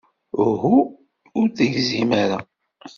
[0.47, 0.77] Uhu,
[1.39, 2.39] ur tegzim ara.